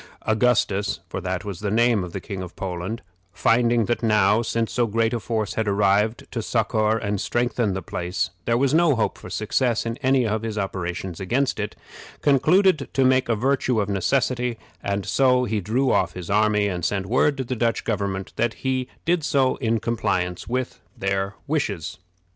Augustus, 0.23 0.99
for 1.07 1.21
that 1.21 1.45
was 1.45 1.59
the 1.59 1.69
name 1.69 2.03
of 2.03 2.11
the 2.11 2.19
King 2.19 2.41
of 2.41 2.55
Poland, 2.55 3.03
finding 3.31 3.85
that 3.85 4.01
now, 4.01 4.41
since 4.41 4.71
so 4.73 4.87
great 4.87 5.13
a 5.13 5.19
force 5.19 5.53
had 5.53 5.67
arrived 5.67 6.25
to 6.31 6.41
succor 6.41 6.97
and 6.97 7.21
strengthen 7.21 7.75
the 7.75 7.83
place, 7.83 8.31
there 8.45 8.57
was 8.57 8.73
no 8.73 8.95
hope 8.95 9.15
for 9.15 9.29
success 9.29 9.85
in 9.85 9.97
any 9.97 10.25
of 10.25 10.41
his 10.41 10.57
operations 10.57 11.19
against 11.19 11.59
it, 11.59 11.75
concluded 12.23 12.89
to 12.93 13.05
make 13.05 13.29
a 13.29 13.35
virtue 13.35 13.79
of 13.79 13.89
necessity, 13.89 14.57
and 14.81 15.05
so 15.05 15.43
he 15.43 15.61
drew 15.61 15.91
off 15.91 16.13
his 16.13 16.31
army, 16.31 16.67
and 16.67 16.83
sent 16.83 17.05
word 17.05 17.37
to 17.37 17.43
the 17.43 17.55
Dutch 17.55 17.83
government 17.83 18.33
that 18.37 18.55
he 18.55 18.87
did 19.05 19.23
so 19.23 19.57
in 19.57 19.79
compliance 19.79 20.47
with 20.47 20.79
their 20.97 21.35
wishes. 21.45 21.99